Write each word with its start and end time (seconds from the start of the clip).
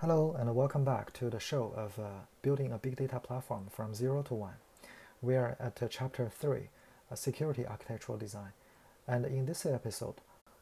Hello 0.00 0.34
and 0.38 0.54
welcome 0.54 0.82
back 0.82 1.12
to 1.12 1.28
the 1.28 1.38
show 1.38 1.74
of 1.76 1.98
uh, 1.98 2.04
building 2.40 2.72
a 2.72 2.78
big 2.78 2.96
data 2.96 3.20
platform 3.20 3.66
from 3.70 3.92
zero 3.92 4.22
to 4.22 4.32
one. 4.32 4.54
We 5.20 5.36
are 5.36 5.58
at 5.60 5.82
uh, 5.82 5.88
chapter 5.88 6.30
three, 6.30 6.70
uh, 7.12 7.16
security 7.16 7.66
architectural 7.66 8.16
design. 8.16 8.52
And 9.06 9.26
in 9.26 9.44
this 9.44 9.66
episode, 9.66 10.14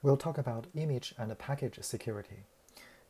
we'll 0.02 0.16
talk 0.16 0.38
about 0.38 0.66
image 0.74 1.14
and 1.16 1.38
package 1.38 1.78
security. 1.82 2.46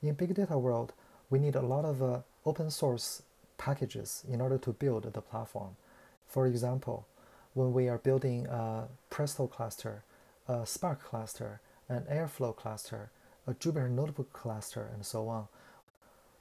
In 0.03 0.12
big 0.17 0.35
data 0.35 0.59
world, 0.59 0.93
we 1.30 1.38
need 1.38 1.56
a 1.56 1.62
lot 1.62 1.87
of 1.87 2.03
uh, 2.03 2.19
open 2.45 2.71
source 2.71 3.23
packages 3.57 4.23
in 4.31 4.43
order 4.43 4.59
to 4.59 4.73
build 4.75 5.11
the 5.11 5.23
platform. 5.23 5.77
For 6.27 6.47
example, 6.47 7.07
when 7.55 7.73
we 7.73 7.89
are 7.89 7.97
building 7.97 8.47
a 8.49 8.89
Presto 9.09 9.47
cluster, 9.47 10.03
a 10.47 10.67
Spark 10.67 11.03
cluster, 11.03 11.63
an 11.89 12.03
Airflow 12.03 12.55
cluster, 12.55 13.09
a 13.47 13.55
Jupyter 13.55 13.89
Notebook 13.89 14.35
cluster, 14.35 14.91
and 14.93 15.07
so 15.07 15.27
on, 15.31 15.49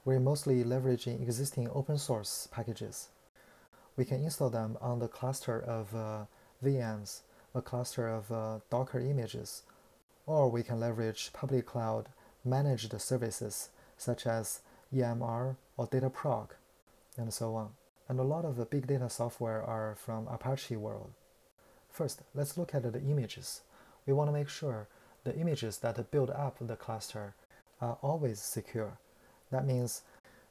we're 0.08 0.18
mostly 0.18 0.64
leveraging 0.64 1.20
existing 1.20 1.68
open 1.74 1.98
source 1.98 2.48
packages. 2.50 3.08
We 3.94 4.06
can 4.06 4.24
install 4.24 4.48
them 4.48 4.78
on 4.80 5.00
the 5.00 5.06
cluster 5.06 5.60
of 5.60 5.94
uh, 5.94 6.24
VMs, 6.64 7.20
a 7.54 7.60
cluster 7.60 8.08
of 8.08 8.32
uh, 8.32 8.60
Docker 8.70 9.00
images, 9.00 9.64
or 10.24 10.50
we 10.50 10.62
can 10.62 10.80
leverage 10.80 11.30
public 11.34 11.66
cloud 11.66 12.08
managed 12.42 12.98
services 12.98 13.68
such 13.98 14.26
as 14.26 14.62
EMR 14.94 15.56
or 15.76 15.86
Dataproc, 15.86 16.52
and 17.18 17.30
so 17.30 17.54
on. 17.54 17.72
And 18.08 18.18
a 18.18 18.22
lot 18.22 18.46
of 18.46 18.56
the 18.56 18.64
big 18.64 18.86
data 18.86 19.10
software 19.10 19.62
are 19.62 19.94
from 19.94 20.26
Apache 20.28 20.76
world. 20.76 21.10
First, 21.90 22.22
let's 22.34 22.56
look 22.56 22.74
at 22.74 22.90
the 22.90 23.02
images. 23.02 23.60
We 24.06 24.14
want 24.14 24.28
to 24.28 24.32
make 24.32 24.48
sure 24.48 24.88
the 25.24 25.36
images 25.36 25.76
that 25.80 26.10
build 26.10 26.30
up 26.30 26.56
the 26.62 26.76
cluster 26.76 27.34
are 27.82 27.98
always 28.00 28.40
secure 28.40 28.96
that 29.50 29.66
means, 29.66 30.02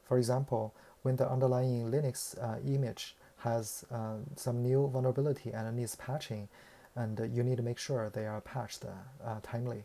for 0.04 0.18
example, 0.18 0.74
when 1.04 1.16
the 1.16 1.30
underlying 1.30 1.92
Linux 1.92 2.38
uh, 2.42 2.60
image 2.66 3.16
has 3.38 3.86
uh, 3.92 4.16
some 4.36 4.62
new 4.62 4.90
vulnerability 4.92 5.52
and 5.52 5.76
needs 5.76 5.96
patching, 5.96 6.50
and 6.96 7.20
uh, 7.22 7.24
you 7.24 7.44
need 7.44 7.58
to 7.58 7.64
make 7.64 7.78
sure 7.78 8.10
they 8.10 8.26
are 8.26 8.42
patched 8.42 8.84
uh, 8.84 9.40
timely. 9.44 9.84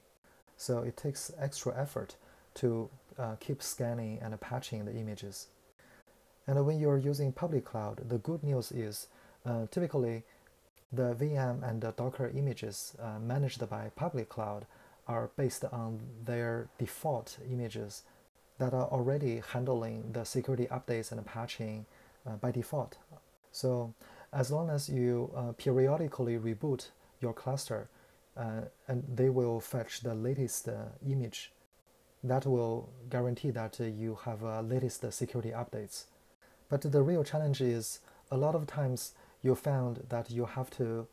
So 0.57 0.79
it 0.79 0.97
takes 0.97 1.31
extra 1.39 1.79
effort 1.79 2.17
to 2.55 2.89
uh, 3.19 3.37
keep 3.41 3.63
scanning 3.63 4.19
and 4.23 4.39
patching 4.41 4.85
the 4.85 4.95
images. 4.95 5.49
And 6.47 6.65
when 6.67 6.81
you're 6.81 6.99
using 6.99 7.33
public 7.33 7.65
cloud, 7.65 8.09
the 8.09 8.19
good 8.19 8.43
news 8.43 8.73
is 8.73 9.09
uh, 9.45 9.67
typically 9.71 10.25
the 10.93 11.15
VM 11.15 11.63
and 11.69 11.81
the 11.81 11.93
Docker 11.93 12.31
images 12.35 12.95
managed 13.21 13.69
by 13.71 13.91
public 13.97 14.29
cloud 14.29 14.67
are 15.09 15.31
based 15.37 15.65
on 15.65 16.01
their 16.25 16.69
default 16.79 17.39
images 17.51 18.03
that 18.63 18.73
are 18.73 18.89
already 18.97 19.43
handling 19.53 20.13
the 20.13 20.25
security 20.25 20.67
updates 20.71 21.11
and 21.11 21.27
patching 21.27 21.85
uh, 22.25 22.37
by 22.37 22.53
default. 22.53 22.97
So 23.51 23.93
as 24.33 24.53
long 24.53 24.71
as 24.71 24.89
you 24.89 25.33
uh, 25.37 25.53
periodically 25.65 26.39
reboot 26.39 26.91
your 27.21 27.33
cluster, 27.33 27.89
uh, 28.37 28.63
and 28.87 29.03
they 29.13 29.29
will 29.29 29.59
fetch 29.59 30.03
the 30.03 30.15
latest 30.15 30.69
uh, 30.69 30.75
image, 31.05 31.51
that 32.23 32.47
will 32.47 32.89
guarantee 33.11 33.51
that 33.51 33.81
uh, 33.81 33.85
you 33.85 34.17
have 34.25 34.45
uh, 34.45 34.61
latest 34.61 35.13
security 35.13 35.51
updates. 35.51 36.05
But 36.71 36.83
the 36.83 37.03
real 37.03 37.25
challenge 37.25 37.61
is 37.61 37.99
a 38.31 38.37
lot 38.37 38.55
of 38.55 38.69
times 38.69 39.13
you 39.43 39.57
found 39.57 40.05
that 40.09 40.31
you 40.31 40.45
have 40.45 40.71
to 40.79 41.09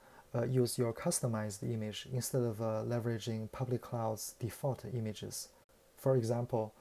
use 0.48 0.78
your 0.78 0.94
customized 0.94 1.64
image 1.64 2.08
instead 2.14 2.44
of 2.44 2.58
leveraging 2.60 3.52
public 3.52 3.82
cloud's 3.82 4.36
default 4.40 4.86
images. 4.94 5.50
For 5.98 6.16
example, 6.16 6.72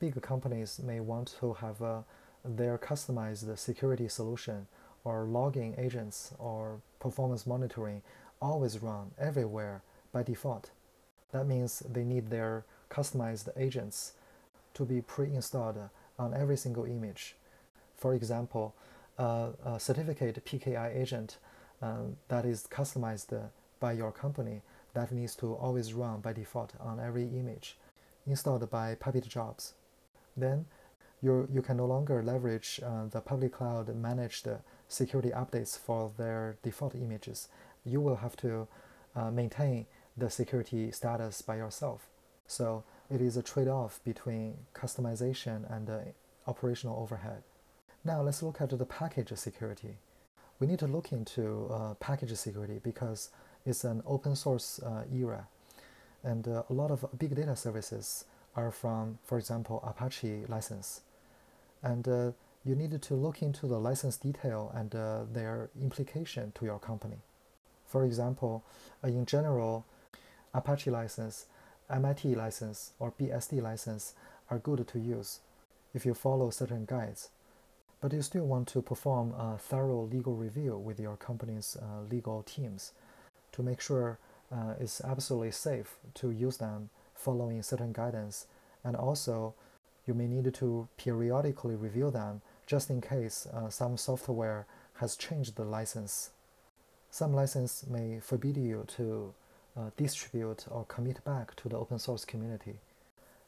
big 0.00 0.20
companies 0.22 0.80
may 0.82 1.00
want 1.00 1.34
to 1.40 1.54
have 1.54 1.82
uh, 1.82 2.00
their 2.44 2.78
customized 2.78 3.56
security 3.58 4.08
solution 4.08 4.66
or 5.04 5.24
logging 5.24 5.74
agents 5.78 6.32
or 6.38 6.80
performance 7.00 7.46
monitoring 7.46 8.02
always 8.40 8.82
run 8.82 9.10
everywhere 9.18 9.82
by 10.12 10.22
default. 10.22 10.70
That 11.32 11.46
means 11.46 11.80
they 11.80 12.04
need 12.04 12.28
their 12.28 12.64
customized 12.90 13.48
agents 13.56 14.12
to 14.74 14.84
be 14.84 15.00
pre-installed 15.00 15.78
on 16.18 16.34
every 16.34 16.56
single 16.56 16.84
image. 16.84 17.36
For 17.96 18.14
example, 18.14 18.74
a 19.18 19.76
certificate 19.78 20.44
PKI 20.44 20.96
agent 20.96 21.38
uh, 21.82 21.96
that 22.28 22.44
is 22.44 22.66
customized 22.70 23.36
by 23.80 23.92
your 23.92 24.12
company 24.12 24.62
that 24.94 25.12
needs 25.12 25.34
to 25.36 25.54
always 25.54 25.92
run 25.92 26.20
by 26.20 26.32
default 26.32 26.72
on 26.80 26.98
every 27.00 27.24
image 27.24 27.76
installed 28.26 28.68
by 28.70 28.94
Puppet 28.94 29.26
Jobs 29.28 29.74
then 30.42 30.66
you 31.20 31.48
you 31.52 31.62
can 31.62 31.76
no 31.76 31.86
longer 31.86 32.22
leverage 32.22 32.80
uh, 32.84 33.06
the 33.10 33.20
public 33.20 33.52
cloud 33.52 33.94
managed 33.94 34.48
security 34.88 35.30
updates 35.30 35.78
for 35.78 36.12
their 36.16 36.56
default 36.62 36.94
images. 36.94 37.48
You 37.84 38.00
will 38.00 38.16
have 38.16 38.36
to 38.36 38.68
uh, 39.14 39.30
maintain 39.30 39.86
the 40.16 40.30
security 40.30 40.90
status 40.90 41.42
by 41.42 41.56
yourself. 41.56 42.08
So 42.46 42.84
it 43.10 43.20
is 43.20 43.36
a 43.36 43.42
trade-off 43.42 44.00
between 44.04 44.56
customization 44.74 45.70
and 45.70 45.88
uh, 45.90 45.98
operational 46.46 46.98
overhead. 46.98 47.42
Now 48.04 48.22
let's 48.22 48.42
look 48.42 48.60
at 48.60 48.70
the 48.70 48.84
package 48.86 49.32
security. 49.34 49.98
We 50.60 50.66
need 50.66 50.78
to 50.80 50.86
look 50.86 51.12
into 51.12 51.68
uh, 51.72 51.94
package 51.94 52.34
security 52.36 52.80
because 52.82 53.30
it's 53.64 53.84
an 53.84 54.02
open 54.06 54.34
source 54.34 54.80
uh, 54.80 55.04
era, 55.12 55.46
and 56.24 56.48
uh, 56.48 56.62
a 56.68 56.72
lot 56.72 56.90
of 56.90 57.04
big 57.18 57.34
data 57.34 57.54
services 57.54 58.24
are 58.58 58.72
from, 58.72 59.18
for 59.24 59.38
example, 59.38 59.82
Apache 59.86 60.44
license. 60.48 61.02
And 61.82 62.08
uh, 62.08 62.32
you 62.64 62.74
need 62.74 63.00
to 63.00 63.14
look 63.14 63.40
into 63.40 63.66
the 63.66 63.78
license 63.78 64.16
detail 64.16 64.72
and 64.74 64.94
uh, 64.94 65.20
their 65.32 65.70
implication 65.80 66.52
to 66.56 66.64
your 66.64 66.80
company. 66.80 67.20
For 67.86 68.04
example, 68.04 68.64
uh, 69.04 69.08
in 69.08 69.26
general, 69.26 69.84
Apache 70.52 70.90
license, 70.90 71.46
MIT 71.88 72.34
license, 72.34 72.92
or 72.98 73.12
BSD 73.18 73.62
license 73.62 74.14
are 74.50 74.58
good 74.58 74.86
to 74.88 74.98
use 74.98 75.40
if 75.94 76.04
you 76.04 76.14
follow 76.14 76.50
certain 76.50 76.84
guides. 76.84 77.30
But 78.00 78.12
you 78.12 78.22
still 78.22 78.44
want 78.44 78.68
to 78.68 78.82
perform 78.82 79.34
a 79.38 79.58
thorough 79.58 80.02
legal 80.02 80.34
review 80.34 80.76
with 80.76 80.98
your 81.00 81.16
company's 81.16 81.76
uh, 81.80 82.02
legal 82.10 82.42
teams 82.42 82.92
to 83.52 83.62
make 83.62 83.80
sure 83.80 84.18
uh, 84.52 84.74
it's 84.80 85.00
absolutely 85.00 85.52
safe 85.52 85.96
to 86.14 86.30
use 86.30 86.56
them 86.58 86.90
following 87.18 87.62
certain 87.62 87.92
guidance, 87.92 88.46
and 88.84 88.96
also 88.96 89.54
you 90.06 90.14
may 90.14 90.26
need 90.26 90.54
to 90.54 90.88
periodically 90.96 91.74
review 91.74 92.10
them 92.10 92.40
just 92.66 92.88
in 92.90 93.00
case 93.00 93.46
uh, 93.46 93.68
some 93.68 93.96
software 93.96 94.66
has 94.94 95.16
changed 95.16 95.56
the 95.56 95.64
license. 95.64 96.30
Some 97.10 97.34
license 97.34 97.84
may 97.88 98.20
forbid 98.20 98.56
you 98.56 98.84
to 98.96 99.34
uh, 99.76 99.90
distribute 99.96 100.66
or 100.70 100.84
commit 100.84 101.24
back 101.24 101.56
to 101.56 101.68
the 101.68 101.76
open 101.76 101.98
source 101.98 102.24
community. 102.24 102.80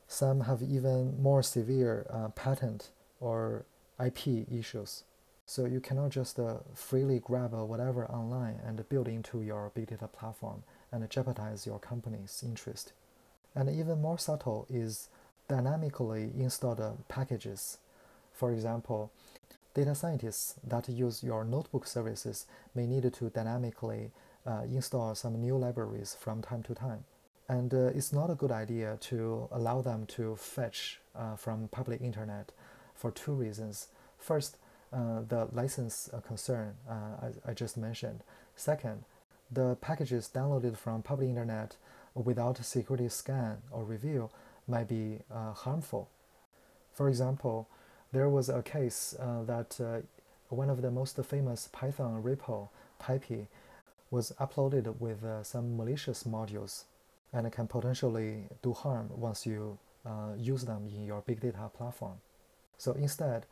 Some 0.08 0.40
have 0.42 0.62
even 0.62 1.22
more 1.22 1.42
severe 1.42 2.06
uh, 2.10 2.28
patent 2.28 2.90
or 3.20 3.64
IP 4.04 4.48
issues. 4.50 5.04
So 5.46 5.64
you 5.64 5.80
cannot 5.80 6.10
just 6.10 6.38
uh, 6.38 6.58
freely 6.74 7.18
grab 7.18 7.54
uh, 7.54 7.64
whatever 7.64 8.06
online 8.06 8.60
and 8.64 8.88
build 8.88 9.08
into 9.08 9.42
your 9.42 9.70
big 9.74 9.88
data 9.88 10.06
platform 10.06 10.62
and 10.92 11.08
jeopardize 11.10 11.66
your 11.66 11.78
company's 11.78 12.42
interest. 12.46 12.92
And 13.54 13.68
even 13.68 14.00
more 14.00 14.18
subtle 14.18 14.66
is 14.70 15.08
dynamically 15.48 16.30
installed 16.38 16.80
packages. 17.08 17.78
For 18.32 18.52
example, 18.52 19.10
data 19.74 19.94
scientists 19.94 20.54
that 20.66 20.88
use 20.88 21.22
your 21.22 21.44
notebook 21.44 21.86
services 21.86 22.46
may 22.74 22.86
need 22.86 23.12
to 23.12 23.30
dynamically 23.30 24.12
uh, 24.46 24.62
install 24.62 25.14
some 25.14 25.40
new 25.40 25.56
libraries 25.56 26.16
from 26.18 26.42
time 26.42 26.62
to 26.64 26.74
time. 26.74 27.04
And 27.48 27.74
uh, 27.74 27.86
it's 27.88 28.12
not 28.12 28.30
a 28.30 28.36
good 28.36 28.52
idea 28.52 28.96
to 29.00 29.48
allow 29.50 29.82
them 29.82 30.06
to 30.06 30.36
fetch 30.36 31.00
uh, 31.16 31.34
from 31.34 31.68
public 31.68 32.00
internet 32.00 32.52
for 32.94 33.10
two 33.10 33.32
reasons. 33.32 33.88
First, 34.18 34.56
uh, 34.92 35.22
the 35.28 35.48
license 35.52 36.08
uh, 36.12 36.20
concern 36.20 36.74
uh, 36.88 37.26
I, 37.46 37.50
I 37.50 37.54
just 37.54 37.76
mentioned. 37.76 38.20
Second, 38.54 39.04
the 39.50 39.76
packages 39.80 40.30
downloaded 40.32 40.76
from 40.76 41.02
public 41.02 41.28
internet 41.28 41.76
without 42.14 42.64
security 42.64 43.08
scan 43.08 43.58
or 43.70 43.84
review 43.84 44.30
might 44.66 44.88
be 44.88 45.18
uh, 45.32 45.52
harmful. 45.52 46.08
For 46.92 47.08
example, 47.08 47.68
there 48.12 48.28
was 48.28 48.48
a 48.48 48.62
case 48.62 49.14
uh, 49.18 49.42
that 49.44 49.80
uh, 49.80 50.00
one 50.48 50.70
of 50.70 50.82
the 50.82 50.90
most 50.90 51.16
famous 51.24 51.68
Python 51.72 52.22
repo, 52.22 52.68
PyPI, 53.00 53.46
was 54.10 54.32
uploaded 54.40 54.98
with 54.98 55.24
uh, 55.24 55.42
some 55.42 55.76
malicious 55.76 56.24
modules 56.24 56.84
and 57.32 57.50
can 57.52 57.68
potentially 57.68 58.48
do 58.62 58.72
harm 58.72 59.08
once 59.14 59.46
you 59.46 59.78
uh, 60.04 60.34
use 60.36 60.64
them 60.64 60.88
in 60.92 61.04
your 61.04 61.20
big 61.20 61.40
data 61.40 61.70
platform. 61.76 62.16
So 62.76 62.92
instead, 62.92 63.46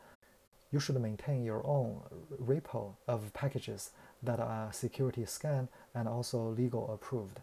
you 0.71 0.79
should 0.79 0.99
maintain 1.01 1.43
your 1.43 1.65
own 1.65 2.01
repo 2.43 2.93
of 3.07 3.33
packages 3.33 3.91
that 4.21 4.39
are 4.39 4.71
security 4.73 5.25
scanned 5.25 5.69
and 5.95 6.07
also 6.07 6.49
legal 6.49 6.91
approved. 6.93 7.39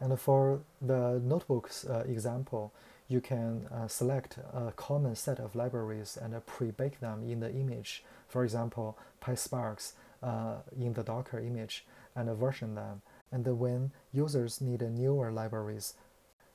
And 0.00 0.18
for 0.20 0.60
the 0.80 1.20
notebooks 1.24 1.86
uh, 1.86 2.04
example, 2.06 2.72
you 3.08 3.20
can 3.20 3.66
uh, 3.72 3.88
select 3.88 4.38
a 4.52 4.72
common 4.72 5.14
set 5.14 5.38
of 5.38 5.54
libraries 5.54 6.18
and 6.20 6.34
pre-bake 6.44 7.00
them 7.00 7.22
in 7.22 7.40
the 7.40 7.52
image. 7.52 8.04
For 8.28 8.44
example, 8.44 8.98
PySparks 9.22 9.92
uh, 10.22 10.56
in 10.78 10.92
the 10.92 11.02
Docker 11.02 11.38
image 11.38 11.84
and 12.14 12.28
version 12.36 12.74
them. 12.74 13.02
And 13.30 13.46
when 13.58 13.92
users 14.12 14.60
need 14.60 14.82
newer 14.82 15.30
libraries, 15.30 15.94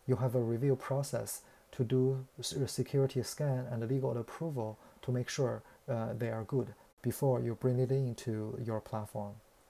you 0.08 0.18
have 0.18 0.36
a 0.36 0.42
review 0.42 0.76
process 0.76 1.42
to 1.72 1.84
do 1.84 2.26
security 2.42 3.24
scan 3.24 3.66
and 3.72 3.88
legal 3.88 4.18
approval 4.18 4.78
to 5.04 5.12
make 5.12 5.30
sure 5.30 5.64
uh, 5.88 6.14
they 6.18 6.30
are 6.30 6.44
good 6.44 6.74
before 7.02 7.42
you 7.42 7.56
bring 7.56 7.80
it 7.80 7.92
into 7.92 8.58
your 8.64 8.82
platform. 8.82 9.34